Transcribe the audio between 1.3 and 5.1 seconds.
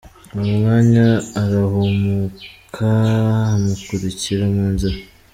arahumuka amukurikira mu nzira.